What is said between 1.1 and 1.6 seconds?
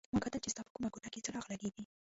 کې څراغ